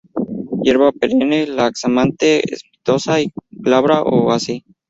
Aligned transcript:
Hierba 0.63 0.87
perenne, 1.01 1.39
laxamente 1.59 2.33
cespitosa, 2.53 3.19
glabra 3.51 4.01
o 4.01 4.27
casi. 4.29 4.63